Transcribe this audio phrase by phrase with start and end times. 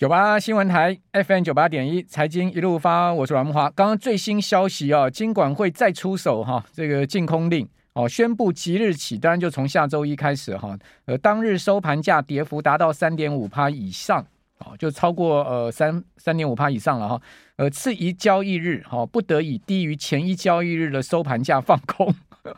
[0.00, 3.70] 九八新闻台 FM 九八点一财经一路发，我是阮慕驊。
[3.72, 10.74] 刚刚最新消息啊，金管会再出手哈，这个禁空令哦，宣布即日起，当然就从下周一开始哈，
[11.04, 14.24] 呃，当日收盘价跌幅达到三点五趴以上
[14.60, 17.20] 哦，就超过呃三三点五趴以上了哈。
[17.56, 22.14] 呃，次一交易日哈，不得以低于前一交易日的收盘价放空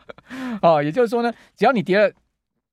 [0.63, 2.09] 哦，也就是说呢，只要你跌了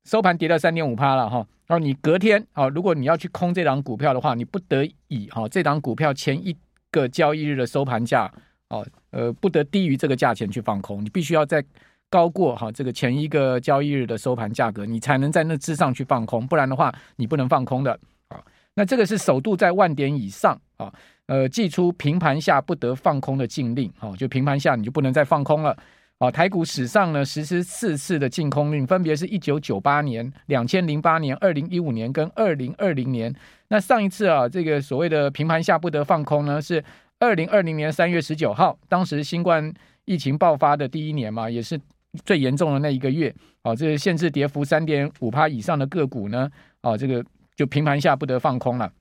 [0.05, 1.47] 收盘跌到三点五趴了哈。
[1.67, 6.57] 然后你隔天啊，如果你要去空这档股票的话，你不得已哈，这档股票前一
[6.91, 8.29] 个交易日的收盘价
[8.71, 11.65] 哦，呃，不得低于这个价钱去放空，你必须要在
[12.09, 17.93] 高过哈这个前一个交易日的收盘价格，你才能在那之上去放空，不然的话你不能放空的
[18.29, 18.43] 啊。
[18.75, 20.93] 那这个是首度在万点以上啊，
[21.27, 25.77] 呃，祭出平盘下不得放空的禁令，哦，就平盘下你就不能再放空了。
[26.21, 33.35] 啊，台股史上呢实施四次的禁空令，分别是一九九八年、两千零八年、二零一五年跟二零二零年。
[33.69, 36.85] 那上一次啊，这个所谓的平盘下不得放空呢，是
[37.21, 39.73] 二零二零年三月十九号，当时新冠
[40.05, 41.81] 疫情爆发的第一年嘛，也是
[42.27, 43.35] 最严重的那一个月。
[43.63, 46.51] 啊，这个限制跌幅三点五趴以上的个股呢，
[46.83, 47.25] 啊，这个
[47.57, 48.93] 就平盘下不得放空了。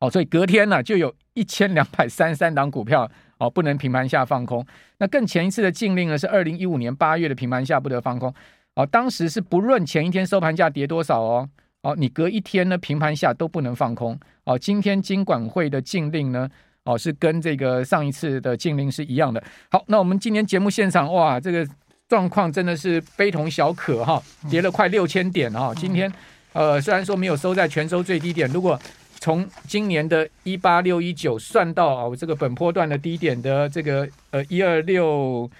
[0.00, 3.10] 哦，所以隔天呢，就有一千两百三十三档股票。
[3.38, 4.64] 哦，不能平盘下放空。
[4.98, 8.32] 那更前一次的禁令呢，是二零一五年八月的平盘下不得放空。
[8.76, 11.48] 哦，当时是不论前一天收盘价跌多少哦，
[11.82, 14.18] 哦，你隔一天呢平盘下都不能放空。
[14.44, 16.48] 哦，今天金管会的禁令呢，
[16.84, 19.42] 哦是跟这个上一次的禁令是一样的。
[19.68, 21.66] 好，那我们今天节目现场哇，这个
[22.08, 25.74] 状况真的是非同小可哈，跌了快六千点哈。
[25.74, 26.10] 今天
[26.52, 28.80] 呃虽然说没有收在全收最低点，如果
[29.24, 35.50] 从今年的一八六一九算到啊，我这个本波段的低点的这个呃一二六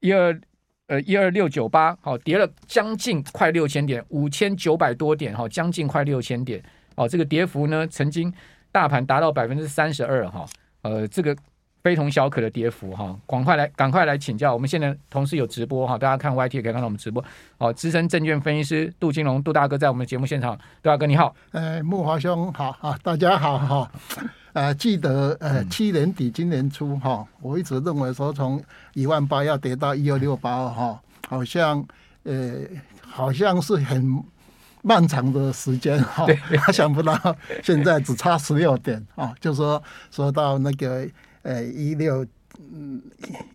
[0.00, 0.36] 一二
[0.88, 6.60] 呃一二六九八，好，跌了将近快六千点，五千九百多点，哈，将近快六千点，
[6.96, 8.34] 哦，这个跌幅呢，曾经
[8.72, 10.44] 大盘达到百分之三十二，哈，
[10.82, 11.36] 呃，这个。
[11.82, 14.54] 非同小可的跌幅哈，赶快来赶快来请教。
[14.54, 17.22] 我们现在同时有直播哈，大家看 YT 也可以看到我们直播。
[17.58, 21.34] 哦，资深证券分析师杜金龙杜大哥在我们的节目现场，杜大哥你好。
[21.50, 23.90] 呃，木华兄好啊，大家好哈。
[24.52, 28.62] 呃，记得呃去年底今年初哈，我一直认为说从
[28.94, 31.84] 一万八要跌到一二六八哈，好像
[32.22, 32.52] 呃
[33.00, 34.22] 好像是很
[34.82, 36.26] 漫长的时间哈，
[36.64, 37.18] 他想不到
[37.60, 39.82] 现在只差十六点啊，就说
[40.12, 41.08] 说到那个。
[41.42, 42.26] 呃，一六
[42.72, 43.02] 嗯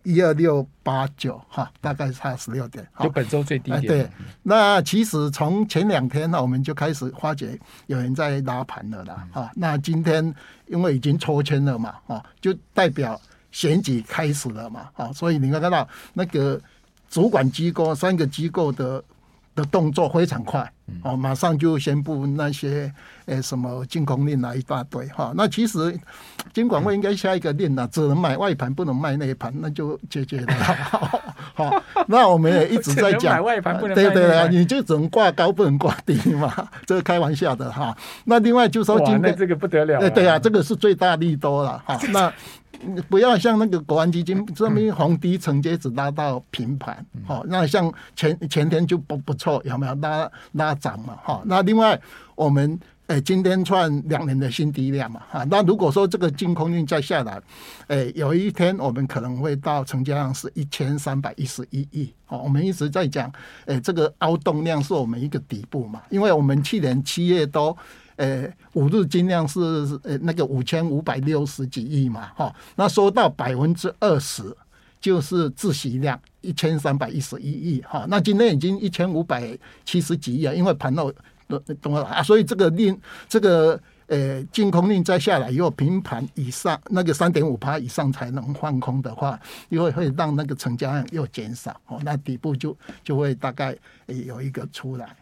[0.02, 3.86] 一二六八九哈，大概差十六点，就本周最低点。
[3.86, 4.10] 对，
[4.42, 9.26] 那其实从前两天呢，我们就开始发觉有人在拉盘了啦。
[9.32, 10.34] 哈、嗯，那今天
[10.66, 13.20] 因为已经抽签了嘛，哈，就代表
[13.52, 16.60] 选举开始了嘛，哈，所以你会看到那个
[17.08, 19.02] 主管机构三个机构的
[19.58, 20.72] 的动作非常快。
[21.02, 22.90] 哦，马上就宣布那些
[23.26, 25.98] 诶什么禁空令啊一大堆哈，那其实
[26.54, 30.46] 金管会应该下一个令啊，只能买外盘不能卖内盘，那就解决了。
[31.58, 36.54] 好，那我们也一直在 讲，外盘不能对对啊，你就只能挂高不能挂低嘛，
[36.86, 37.96] 这是开玩笑的哈。
[38.24, 41.98] 那另外就说今天这个不得了，对对啊，这个是最大利多了哈。
[42.12, 42.32] 那
[43.08, 50.72] 不要像那个国安基金这边红低承接只拉到平盘，好，那像前前天就不不错，有没有拉拉？
[50.76, 52.00] 涨嘛，哈，那另外
[52.36, 57.40] 我们诶今天创两年的新低量嘛，哈，那如果说这个净空令再下来，
[57.86, 63.32] 诶有一天我们可能会到成交量是一千三百一十一亿，哦，我们一直在讲，
[63.64, 67.74] 诶这个凹洞量是我们一个底部嘛，因为我们去年七月都，
[68.16, 69.58] 诶五日金量是
[70.02, 74.54] 呃那个五千五百六十几亿嘛，哈，那说到百分之二十。
[75.00, 81.14] 就是自习量一千三百一十一亿哈，那今天已经一千五百七十几亿啊，因为盘后
[81.80, 89.38] 懂了啊，所以这个令这个呃净空令再下来以后，平盘以上那个三点五趴以上才能放空的话，
[89.68, 93.76] 因为会让那个成交量又减少哦，那底部就就会大概
[94.06, 95.16] 有一个出来。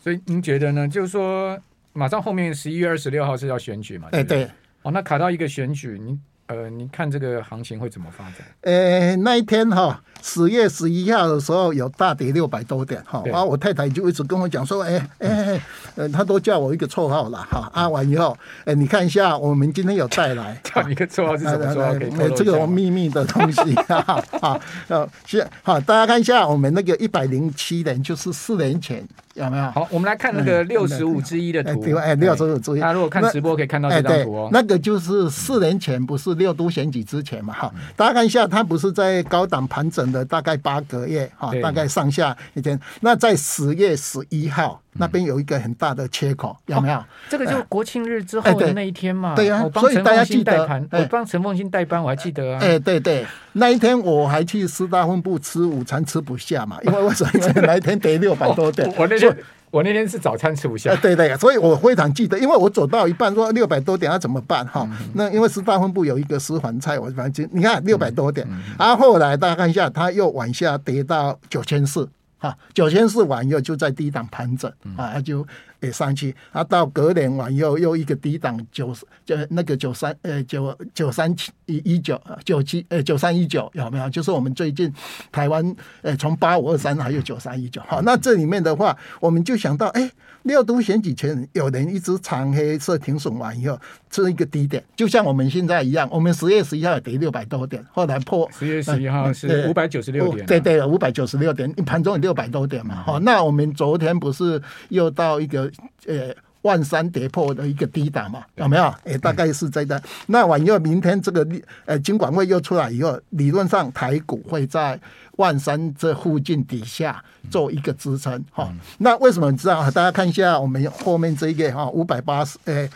[0.00, 0.88] 所以您觉得呢？
[0.88, 1.58] 就是说，
[1.92, 4.08] 马上后面十一月二十六号是要选举嘛？
[4.10, 4.48] 对对。
[4.82, 6.18] 哦，那卡到一个选举，您。
[6.48, 8.36] 呃，你看这个行情会怎么发展？
[8.62, 15.60] 呃，那一天哈，十月十一号的时候有大跌六百多点哈，然后我太太就一直跟我讲说，哎哎，
[15.96, 17.70] 呃，她都叫我一个绰号了哈。
[17.74, 18.34] 啊完以后，
[18.64, 22.34] 哎，你看一下，我们今天有带来， 叫你一个绰号是什么绰号？
[22.34, 29.06] 这个秘密的东西 哈啊，呃，是好，大家看一下，我们那个一百零七年就是四年前。
[29.38, 29.70] 有没有？
[29.70, 31.94] 好，我们来看那个六十五之一的图。
[31.96, 32.80] 哎，六十五之一。
[32.80, 34.48] 大家如果看直播可以看到这张图哦。
[34.52, 37.54] 那个就是四年前，不是六都选举之前嘛？
[37.54, 42.78] 哈，大家看一下，它不是在高档盘整的大概八个月哈，大概上下一天。
[43.00, 47.02] 那在十月十一号那边有一个很大的缺口，有没有？
[47.28, 49.34] 这个就国庆日之后的那一天嘛。
[49.34, 52.58] 对呀，所以大家记得，我帮陈凤新代班，我还记得啊。
[52.60, 57.30] 哎，对对，那一天我还去师大分部吃午餐，吃不下嘛， 因为为什么？
[57.34, 58.92] 因为那一天跌六百多点。
[58.96, 59.36] 我那天
[59.70, 60.94] 我那天是早餐吃不下。
[60.96, 64.88] 对对，所以我非常记得，因为我走到一半说六百多点要怎么办哈？
[65.14, 68.46] 那因为师大分部有一个私房菜，我反正你看六百多点，
[68.78, 72.08] 然后后来大家看一下，它又往下跌到九千四。
[72.38, 75.46] 哈，九千四完以后就在低档盘整，啊，就
[75.80, 78.94] 也上去，啊，到隔年完以后又一个低档九，
[79.24, 84.08] 就那个九三呃九九三七一九九七呃九三一九有没有？
[84.10, 84.92] 就是我们最近
[85.30, 90.02] 台湾呃从八五二三还有九三一九，好，那这里面的话，我们就想到哎。
[90.02, 90.10] 欸
[90.42, 93.78] 六都选举前，有人一直长黑色停损完以后，
[94.10, 96.08] 是一个低点，就像我们现在一样。
[96.10, 98.48] 我们十月十一号也跌六百多点，后来破。
[98.56, 103.02] 十月十一号是五百九十六点，对对，五百九十六点，盘中有六百多点嘛。
[103.02, 105.67] 好，那我们昨天不是又到一个
[106.06, 108.44] 呃万三跌破的一个低档嘛？
[108.56, 108.84] 有没有？
[109.04, 110.02] 哎，大概是这个。
[110.26, 111.46] 那完以后，明天这个
[111.84, 114.98] 呃金管会又出来以后，理论上台股会在。
[115.38, 119.88] 万三这附近底下做一个支撑哈，那为什么你知道？
[119.92, 122.88] 大家看一下我们后面这一个哈，五百八十呃，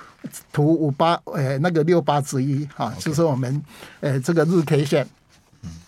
[0.53, 3.63] 图五八呃，那个六八之一哈，就是我们
[4.01, 5.07] 呃这个日 K 线。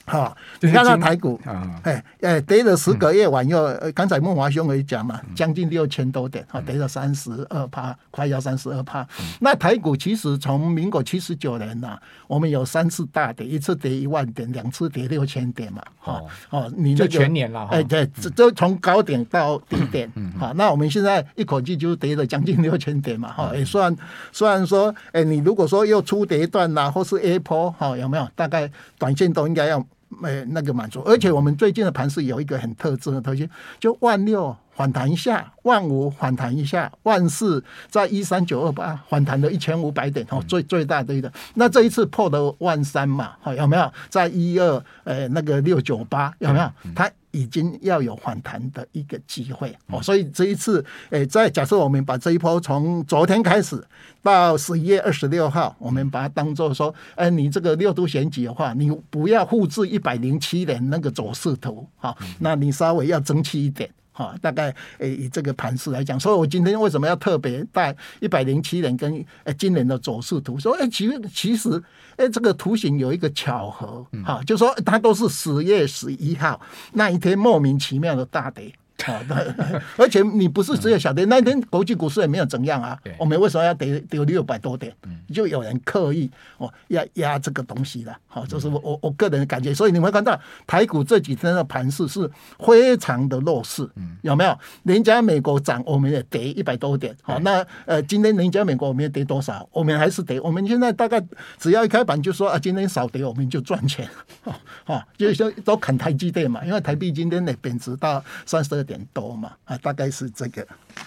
[0.07, 1.41] 好，你看那台股，
[1.83, 9.07] 哎哎，跌了十个月晚又，刚才孟华兄也讲嘛，将近六千多点，哈，跌了三十二趴，快要三十二趴。
[9.41, 16.21] 那台股其实从民国七十九年呐，我们有三次大跌，一次跌一万点，两次跌六千点嘛，哈
[16.51, 23.97] 哦，你就全年了，哎对，这这从高点到低点，好，那我们现在一口气就跌了将近六千点嘛，哈，也算
[24.31, 28.29] 虽然说，哎，你如果说又出跌段呐，或是 A 波，哈，有没有？
[28.37, 29.83] 大概短线都应该要。
[30.21, 41.33] 没那个满足，而且我们最近的盘是有一个很特征的特性，就万六反弹一下，万五反弹一下，万四在一三九二八反弹了一千五百点哦，最最大的一个。
[41.55, 43.93] 那这一次破了万三嘛，好，有没有？
[44.09, 46.71] 在一二呃那个六九八有没有？
[46.95, 47.11] 它。
[47.35, 49.77] 已经要有反弹的一个机会。
[49.89, 53.83] 哦，所以这一次，诶，在假设我们把这一波从昨天开始
[54.23, 63.91] 到十一月二十六号，我们把它当做说，哎，你这个六度选举的话，你不要复制一百零七年那个走势图，哦，那你稍微要争气一点。
[64.17, 69.13] 好，大概诶以这个盘势来讲，所以我今天为什么要特别带一百零七年跟
[69.43, 70.57] 诶今年的走势图？
[70.57, 71.83] 说诶其实其实
[72.17, 76.61] 诶这个图形有一个巧合，哈，就说它都是十月十一号
[76.93, 78.73] 那一天莫名其妙的大跌。
[79.99, 82.99] 而且你不是只有小跌，那天国际股市也没有怎样啊。
[83.19, 84.95] 我们为什么要跌跌六百多点？
[85.33, 88.17] 就有人刻意哦要压这个东西了。
[88.27, 89.75] 好，这是我我我个人的感觉。
[89.75, 93.89] 所以你会看到台股这几天的盘势是非常的弱势，
[94.23, 94.59] 有没有？
[94.85, 97.15] 人家美国涨，我们也跌一百多点。
[97.23, 99.69] 好，那呃，今天人家美国我们也跌多少？
[99.73, 100.41] 我们还是跌。
[100.41, 101.23] 我们现在大概
[101.59, 104.09] 只要一开盘就说啊，今天少跌，我们就赚钱。
[104.85, 108.95] 好，就是说都砍台积电嘛，因为台币今天的贬值到三十二点。
[108.95, 110.65] 点多嘛啊，大概是这个。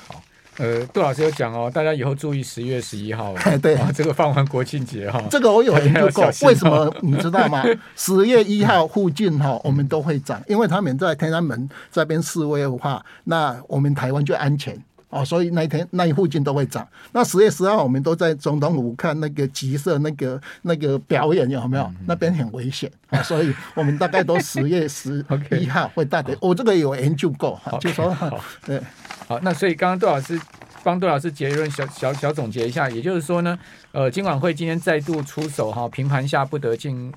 [0.09, 0.21] 好，
[0.57, 3.33] 呃，杜老师有讲哦，大家以后注意十月十一号，
[3.63, 7.63] 对，这个放完国庆节哈， 这个我有研究过，为什么你知道吗？
[7.95, 14.77] 十月一号附近哈，我们都会涨，因为他们在天安门这边示威的话，那我们台湾就安全。
[15.09, 16.85] 哦，所以那一天那一附近都会涨。
[17.13, 21.91] 那十月十号我们都在总统府看那个集社那个那个表演，有没有？
[22.05, 25.25] 那边很危险啊，所以我们大概都十月十
[25.57, 26.37] 一号会大跌。
[26.41, 28.15] 我这个有研究过哈，就说
[28.65, 28.81] 对。
[29.27, 30.39] 好，那所以刚刚杜老师
[30.83, 33.57] 帮杜老师结论小小小总结一下，也就是说呢，
[33.91, 37.13] 呃，金管会今天再度出手哈，平盘下不得进。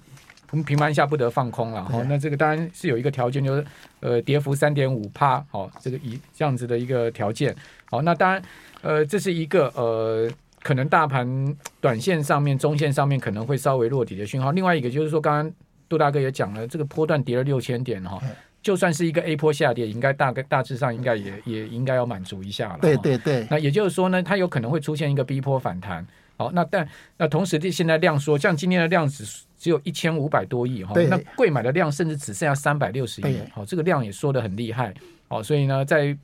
[0.66, 3.64] 平盘下不得放空了，好，那这个当然是有一个条件，就是
[4.00, 7.54] 呃跌幅三点五趴，好，这个一这样子的一个条件，
[7.90, 8.42] 好，那当然
[8.82, 10.28] 呃这是一个呃
[10.62, 14.50] 可能大盘短线上面、中线上面可能会稍微落底的讯号。
[14.50, 15.52] 另外一个就是说，刚刚
[15.88, 18.20] 杜大哥也讲了，这个波段跌了六千点哈，
[18.60, 22.78] 就算是一个 A 波下跌，应该大概大致上应该也也应该要满足一下了。
[22.82, 26.06] 对对对，那也就是说呢，它有可能会出现一个 B 波反弹。
[26.40, 29.26] 好，那但那同时，这现在量缩，像今天的量只
[29.58, 34.94] 只有一千五百多亿哈，那贵买的量甚至只剩下三百六十亿，好，这个量也缩的很厉害，
[35.28, 36.16] 好，所以呢，在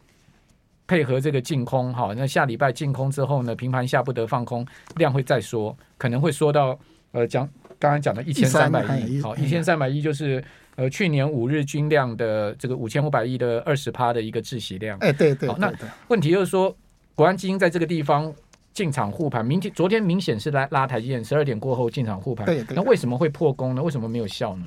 [0.86, 6.78] 配合这个净空，好，那下礼拜净空之后呢，平盘下不得放空，量会再缩，可能会缩到
[7.12, 7.46] 呃，讲
[7.78, 10.42] 刚刚讲的一千三百亿，好，一千三百亿就是
[10.76, 15.70] 呃去年五日均量的这个五千五百亿的二十趴的一个窒息量，哎，对对，好，那
[16.08, 16.74] 问题就是说，
[17.14, 18.34] 国安基金在这个地方。
[18.76, 22.44] 进场护盘，明天昨天明显是来拉台积电，十二点过后进场护盘。
[22.44, 23.82] 对，对，对，那为什么会破功呢？
[23.82, 24.66] 为什么没有效呢？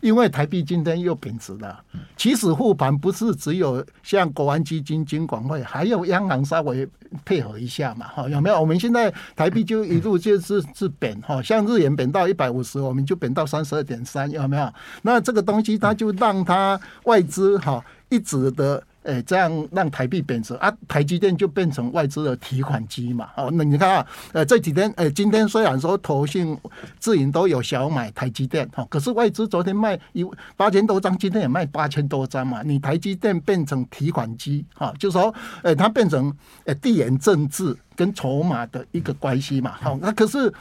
[0.00, 1.80] 因为台币今天又贬值了。
[2.16, 6.86] 其实护盘不是只有像国安基金、金管会，还有央行稍微
[7.24, 8.08] 配合一下嘛？
[8.08, 8.60] 哈，有没有？
[8.60, 14.68] 我们现在台币就一路就是是贬哈，像日元贬到一百五十，我们就贬到三十二点三，有没有？
[15.02, 18.82] 那这个东西它就让它外资哈一直的。
[19.04, 23.28] 哎，这样让台币贬值啊，台积电就变成外资的提款机嘛。
[23.36, 26.58] 哦，那你看啊，呃，这几天，呃，今天虽然说投信、
[26.98, 30.24] 自营都有小买台积电，哈，可是外资昨天卖一
[30.56, 32.62] 八千多张，今天也卖八千多张嘛。
[32.62, 36.34] 你台积电变成提款机，哈，就是说，哎，它变成
[36.64, 39.72] 呃地缘政治跟筹码的一个关系嘛。
[39.80, 40.52] 好，那可是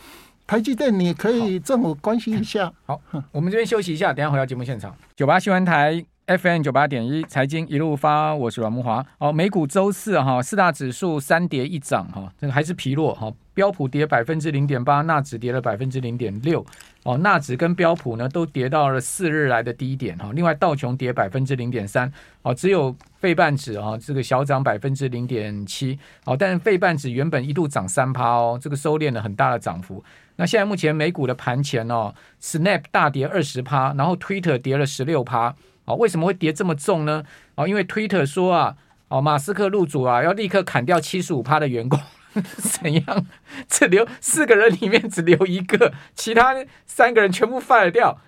[0.46, 2.72] 台积电，你可以政府关心一下。
[2.86, 3.00] 好，
[3.32, 6.12] 我们这边休息一下，等下回到节目现场，九八新闻台。
[6.25, 9.06] FM 九八点一，财经一路发，我是阮慕华。
[9.18, 13.30] 哦，美股周四哈，四大指数三跌一涨哈，这个还是疲弱哈。
[13.53, 16.65] 标普跌百分之零点八，纳指跌了百分之零点六。
[17.03, 20.32] 哦，纳指跟标普呢都跌到了四日来的低点哈。
[20.34, 22.10] 另外道琼跌百分之零点三，
[22.42, 26.00] 哦，只有费半指啊这个小涨百分之零点七。
[26.24, 30.01] 哦，但是费半指原本一度涨三趴哦，这个收敛了很大的涨幅。
[30.38, 35.53] 那现在目前美股的盘前哦，Snap 大跌二十趴，然后 Twitter 跌了十六趴。
[35.86, 37.24] 哦，为什么会跌这么重呢？
[37.56, 38.75] 哦，因为 Twitter 说啊，
[39.10, 42.00] 哦，马斯克入主啊，要立刻砍掉七十五趴的员工，
[42.34, 43.25] 怎样？
[43.68, 48.20] 只留四个人里面只留一个，其他三个人全部 fire 掉。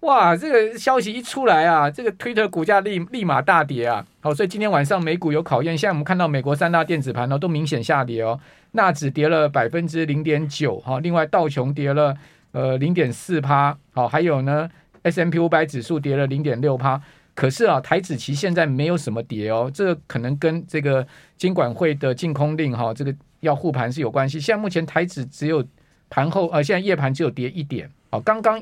[0.00, 4.04] 哇，这个消息一出来啊，这个 Twitter 股价立立马大跌啊。
[4.20, 5.76] 好，所以今天晚上美股有考验。
[5.76, 8.38] 现在我们看到美国三大电子盘呢都明显下跌哦，
[8.72, 12.14] 纳指跌了百分之零点九，哈，另外道琼跌了
[12.52, 14.68] 呃零点四趴，好，还有呢。
[15.06, 17.00] S M P 五百指数跌了零点六趴，
[17.34, 24.40] 可是啊，台指期现在没有什么跌哦，这个可能跟这个金管会的禁空令哈，这个要护盘是有关系。
[24.40, 25.64] 现在目前台指只有
[26.10, 28.60] 盘后呃，现在夜盘只有跌一点哦，刚刚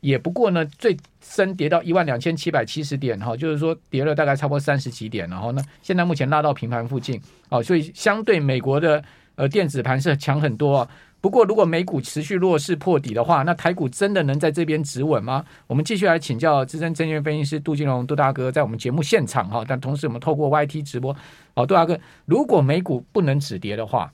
[0.00, 9.02] 也不过呢，最深跌到一万两千七百七十点哈，就是说跌了大概差不多三十几点，然后呢，现在目前拉到平盘附近哦，所以相对美国的
[9.36, 10.88] 呃电子盘是强很多啊。
[11.26, 15.44] 不过，如果美股持续弱势破底的话，那台股真的能在这边止稳吗？
[15.66, 21.12] 我们继续来请教资深证券分析师杜金龙杜大哥，在我们节目现场哈，但同时我们透过 YT 直播，
[21.56, 24.12] 好，杜大哥，如果美股不能止跌的话。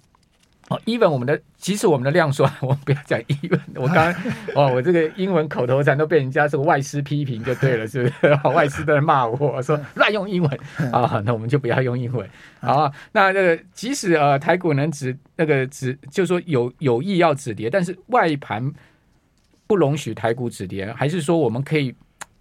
[0.73, 3.61] 哦，even 我们的，即使我们的量缩， 我们不要讲 even。
[3.75, 4.14] 我刚刚
[4.55, 8.35] 哦，我这个英文口头禅都被人家这个外师批评就对了，是不是？
[8.55, 10.61] 外师都在骂我说乱用英文
[10.93, 12.29] 啊，那我们就不要用英文。
[12.61, 18.73] 好，那这个即使呃台股能止那个止，就是说有有意要止跌，但是外盘
[19.67, 21.95] 不容许台股止跌，还是说我们可以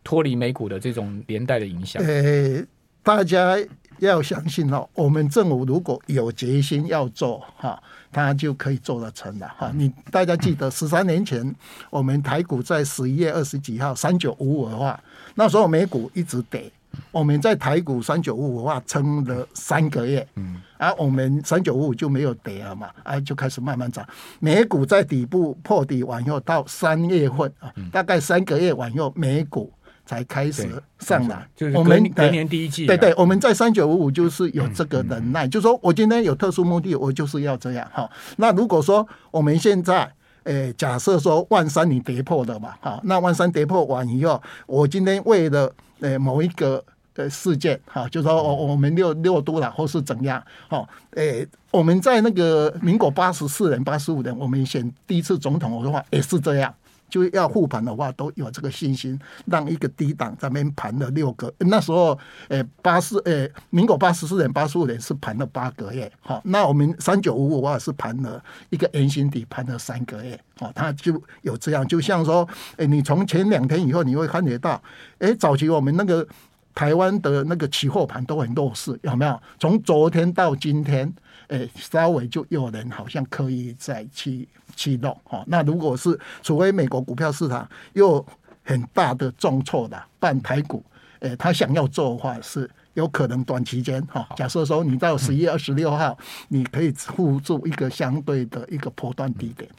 [0.03, 2.01] 脱离美股的这种连带的影响？
[2.03, 2.63] 呃，
[3.03, 3.57] 大家
[3.99, 7.81] 要相信哦，我们政府如果有决心要做哈。
[8.11, 9.71] 它就可以做得成了哈！
[9.73, 11.55] 你大家记得十三年前，
[11.89, 14.99] 我们台股在十一月二十几号三九五五的话，
[15.35, 16.71] 那时候美股一直跌，
[17.11, 24.05] 我们在台股三九五五的话撑了三个月，嗯，而我们三九五五就没有跌了嘛，啊，就开始慢慢涨。
[24.39, 29.71] 美股在底部破底完以后，到三月份啊，大概三个月完以后，美股。
[30.11, 30.67] 才开始
[30.99, 37.89] 上来，就是我们隔年第一季，对对，我们在三九五五就是有这个能耐，就是说我今天有特殊目的，我就是要这样。
[37.93, 38.09] 哈。
[38.35, 40.11] 那如果说我们现在，
[40.43, 46.83] 诶，假设说万三你跌破了嘛，哈，那万三跌破完以后，我今天为了诶某一个
[47.15, 56.73] 的事件，哈，就是说我我们六六都了或是怎样，哈，诶，我们在那个民国八十四年、八十五年，我们选第一次总统的话也是这样。
[57.11, 61.53] 就要护盘的话，都有这个信心，让一个低档咱们盘了六个。
[61.59, 66.11] 那时候，诶，八四，诶，民国八十四年、八十五年是盘了八个月。
[66.21, 70.39] 好，那我们三九五五的话是盘了一个圆形底，盘了三个月。
[70.57, 74.81] 好，它就有这样，就像说，诶，你从前两天以后，你会看得到，
[75.19, 76.25] 诶，早期我们那个
[76.73, 79.41] 台湾的那个期货盘都很弱势，有没有？
[79.59, 81.13] 从昨天到今天，
[81.51, 84.49] 诶，稍微就有人好像刻意在去。
[84.73, 88.25] 启动哈，那如果是除非美国股票市场又
[88.63, 90.81] 很大的重挫的半台股，
[91.19, 94.25] 诶，他想要做的话是有可能短期间哈。
[94.37, 96.17] 假设说你到十一月二十六号，
[96.47, 99.69] 你可以护住一个相对的一个波段低点。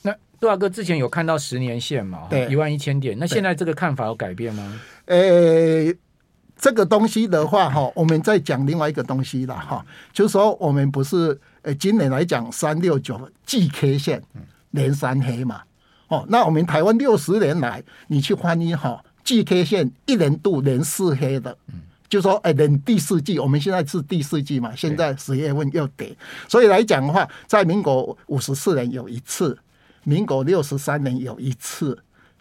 [0.00, 2.26] 那杜大哥之前有看到十年线嘛？
[2.30, 3.18] 对，一万一千点。
[3.18, 4.80] 那现在这个看法有改变吗？
[5.04, 5.94] 诶，
[6.58, 11.40] 这个东西的话哈，我们再讲另外一个东西了哈，就是说我们不是。
[11.62, 14.22] 呃，今年来讲，三六九季 K 线
[14.70, 15.60] 连三黑嘛，
[16.06, 26.16] 哦，那我们台湾六十年来，你去翻译哈，季 K 线一年度连四黑的，嗯就说哎，连第四季，我们现在是第四季嘛，现在十月份又跌，
[26.48, 29.58] 所以来讲的话，在民国五十四年有一次，
[30.04, 31.98] 民国六十三年有一次，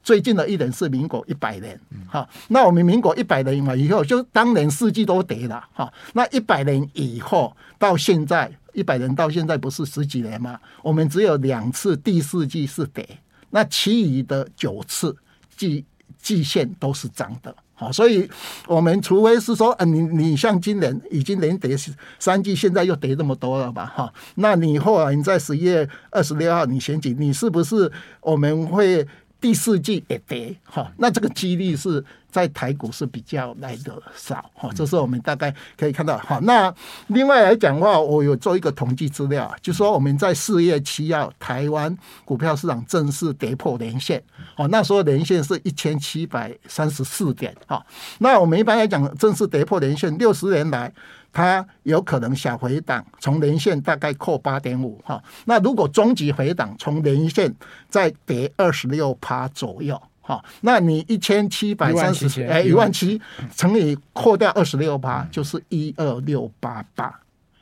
[0.07, 10.57] 最近的一年是民国一百年，好，那我们民国一百年嘛以后，就当年四季都跌了，哈，那一百年以后到现在，一百年到现在不是十几年吗？
[10.81, 13.05] 我们只有两次第四季是跌，
[13.49, 15.13] 那其余的九次
[15.57, 15.83] 季
[16.21, 17.53] 季线都是涨的。
[17.73, 18.29] 好，所以
[18.65, 21.75] 我们除非是说，啊，你你像今年已经连跌
[22.17, 23.85] 三季，现在又跌这么多了吧？
[23.93, 29.05] 哈，那你后来你在十一月二十六号你选举，你是不是我们会
[29.39, 30.55] 第四季也跌？
[30.63, 32.03] 哈，那这个几率是。
[32.29, 36.15] 在台股是比较来的少，哈，这是我们大概可以看到。
[36.19, 36.71] 好，那
[37.07, 44.21] 另外来讲的话，我有做一个统计资料，就说我们在四月七号，台湾股票市场正式跌破年线，
[44.55, 47.83] 哦，那时候年线是一千七百三十四点，哈，
[48.19, 50.93] 那我们一般来讲，正式跌破年线，六十年来
[51.31, 57.53] 它有可能小回档，从连线大概扣八点五，哈，那如果终极回档，从连线
[57.89, 60.01] 再跌二十六趴左右。
[60.21, 63.21] 好，那你一千七百三十哎一万七
[63.55, 67.17] 乘以扣掉二十六趴，就是一二六八八，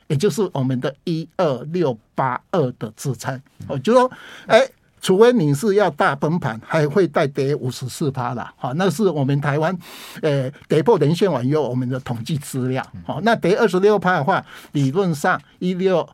[0.08, 3.40] 也就是我们的一二六八二的支撑。
[3.68, 4.10] 我就说，
[4.46, 4.68] 哎，
[5.06, 8.52] 除非你是要大崩盘，还会再跌五十四趴了。
[8.56, 9.72] 好，那是我们台湾
[10.20, 12.84] 呃跌破连线完以后我们的统计资料。
[13.04, 16.04] 好，那跌二十六趴的话，理论上一六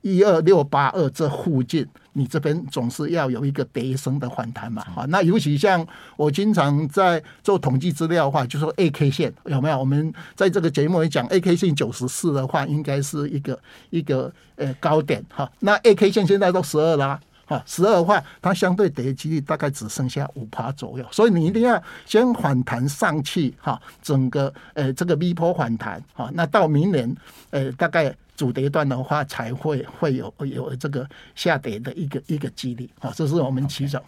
[0.00, 1.86] 一二六八二这附近。
[2.14, 9.78] 你这边总是要有一个跌升的反弹嘛，好，那尤其像我经常在做统计资料的话，就说 A K 线有没有？
[9.78, 13.58] 我们在这个节目里讲 A K 线九十四的话，应该是一个
[13.90, 15.46] 一个呃高点哈。
[15.60, 27.16] 那 A K 线现在都十二啦，啊，十二块，它相对跌的几率大概只剩下五趴左右，所以你一定要先反弹上去哈，整个呃这个 V 波反弹哈，那到明年
[27.50, 28.14] 呃大概。
[28.36, 33.98] 主跌段的话，才会会有有这个下跌的一个一个几率，啊，这是我们其中。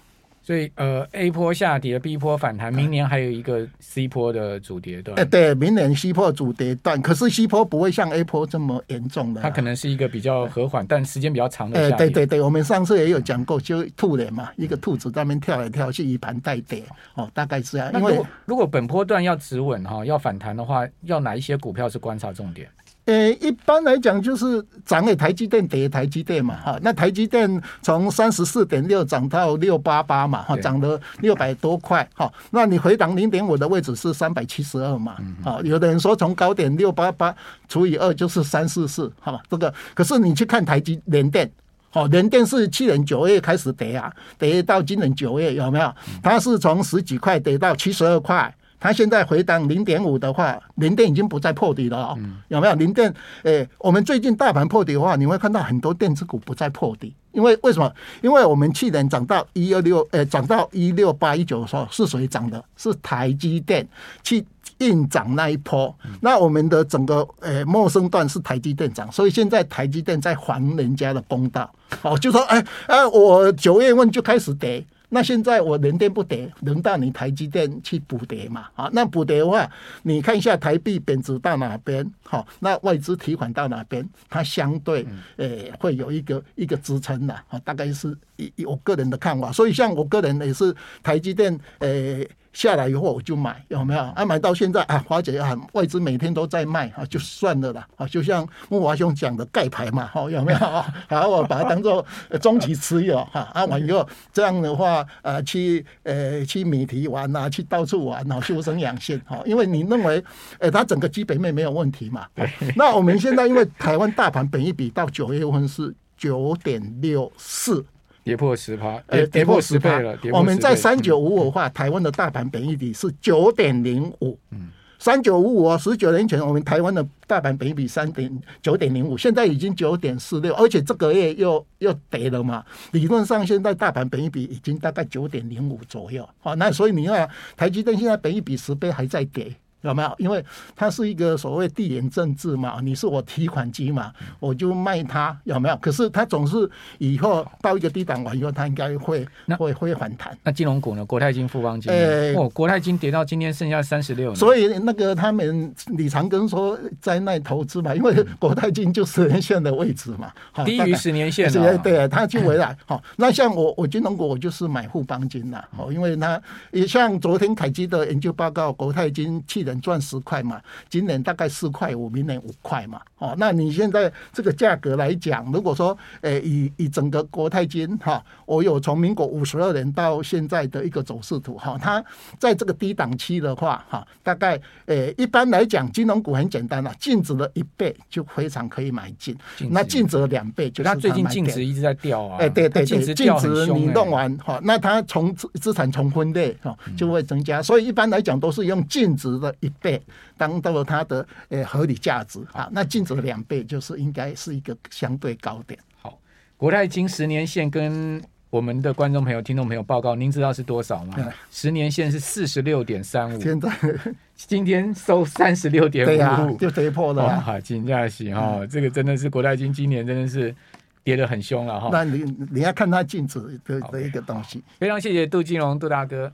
[0.49, 5.15] 所以呃，A 波下跌，B 波反弹，明年还有一个 C 波的主跌段。
[5.19, 11.79] 哎，对，明年 C 波主跌段，可是 C 波不会像 A 波这么严重的，它可能是一个比较和缓，但时间比较长的。
[11.79, 17.93] 哎，对对对，我们上次也有讲过，就兔年嘛，一个兔子在那边跳来跳去，以盘带跌，哦，大概是这样。
[17.93, 22.67] 因为如果本波段要止稳哈，要反弹的话，要哪一些股票是观察重点？
[23.09, 37.35] 呃，一般来讲就是涨给台积电跌台积电嘛，哈，那台积电从三十四点六涨到六八八嘛，哈，涨了六百多块，哈，那你回档零点五的位置是三百七十二嘛，啊，有的人说从高点六八八
[37.67, 41.51] 除以二就是三四四，哈，这个可是你去看台积联电，
[41.89, 45.91] 好，联电是去年九月开始跌啊，跌到今年九月有没有？
[46.23, 48.55] 它是从十几块跌到七十二块。
[48.81, 52.75] 它现在回档零点五的话，零电已经不再破底了哦，有没有？
[52.75, 53.13] 零电，
[53.43, 57.93] 诶，我们最近大盘破底的话，你会看到很多电子股不再破底，因为为什么？
[58.23, 62.65] 因为我们去年涨到一二六，诶，涨到一六八一九的时候，是谁涨的？
[62.77, 63.87] 是台积电
[64.23, 64.45] 去
[64.79, 65.93] 硬涨那一波。
[66.21, 71.69] 那我们的整个诶陌生段是台积电涨，所以现在台积电在还人家的公道。
[72.03, 74.87] 哦，就说哎哎，我九月份就开始跌。
[75.11, 78.69] 那现在我人电不跌，轮到你台积电去补跌嘛？
[78.75, 79.71] 啊，那补跌的话，
[80.03, 82.09] 你看一下台币贬值到哪边？
[82.23, 84.09] 好，那外资提款到哪边？
[84.29, 89.51] 它相对诶会有一个一个支撑的啊，大概是以以我个人的看法。
[89.51, 92.29] 所以像我个人也是台积电诶。
[92.59, 94.01] 下来以后我就买，有没有？
[94.01, 97.87] 啊，买到现在啊，华姐啊，外资每天都在卖啊，就算了啦。
[97.95, 100.59] 啊，就像木华兄讲的盖牌嘛，哈，有没有？
[100.59, 102.05] 好，我把它当做
[102.43, 103.49] 中期持有哈。
[103.55, 109.41] 啊，完以后这样的话，呃，去呃去米提玩啊，去到处玩啊，修身养性哈。
[109.47, 110.21] 因为你认为，
[110.59, 112.27] 呃，它整个基本面没有问题嘛。
[112.75, 117.87] 那我们现在因为台湾大盘本一比到九月份是九点六四。
[118.29, 120.19] 跌破十趴，呃，跌破十倍了。
[120.33, 124.39] 我们在三九五五的话，台湾的大盘本益比是九点零五。
[124.51, 132.63] 嗯，三九五五啊，十九年前我们台湾的大盘本益比三点九点零五，现在已经九点四六，而且这个月又又跌了嘛。
[132.93, 136.29] 理论上现在大盘本益比已经大概九点零五左右。
[136.41, 139.51] 好，那所以你看台积电现在本益比十倍还在跌。
[139.83, 140.15] 有没有？
[140.19, 145.77] 因为它是一个所谓地缘政治嘛，你是我提款机嘛，我就卖它，有没有？
[145.77, 149.27] 可是它总是以后到一个低档完以后，它应该会
[149.59, 150.37] 会会反弹。
[150.43, 151.05] 那金融股呢？
[151.05, 154.35] 国泰金、富邦金，呃、哦，国泰金跌到今天剩下三十六。
[154.35, 160.33] 所以那个他们李长庚说在那投资嘛，因为国泰金就十年线的位置嘛，
[160.65, 161.79] 低于十年线的。
[161.79, 162.77] 对，他就回来。
[162.87, 166.41] 好，那像我我金融股我就是买富邦金啦，哦，因为它
[166.73, 173.01] 也像昨天凯基的研究报告，国泰金去年赚十块嘛，今年大概四块五，明年五块嘛。
[173.19, 182.03] 哦，那你现在这个价格来讲，如果说，诶、欸，以以整个国泰金哈，我有从民国五十二年到现在的一个走势图哈，它
[182.39, 184.53] 在这个低档期的话哈，大概
[184.87, 189.37] 诶、欸，一般来讲，金融股很简单了，净值的一倍就非常可以买进，
[189.71, 200.01] 那净值了两倍就是它最近净值一直在掉啊，哎、欸，对对对，净值，值你弄完哈，那它从资资产重分类哈就会增加，所以一般来讲都是用净值的一倍
[200.37, 203.05] 当做它的呃合理价值啊，那净。
[203.09, 205.81] 这两倍就是应该是一个相对高点。
[206.03, 206.19] 好，
[206.59, 211.17] 国泰金十年线跟我们的观众朋友、听众朋友报告，您知道是多少吗？
[211.51, 213.71] 十年线是四十六点三五，现在
[214.37, 217.41] 今天收三十六点五五，就跌破了、啊。
[217.41, 220.55] 好，金价喜哈，这个真的是国泰金今年真的是
[221.03, 221.89] 跌得很凶了哈。
[221.91, 224.63] 那你你要看它净值的的一个东西。
[224.79, 226.31] 非常谢谢杜金龙杜大哥。